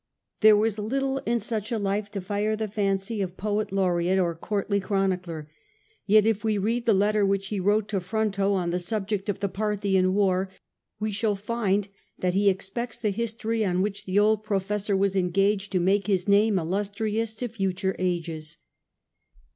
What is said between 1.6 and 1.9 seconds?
a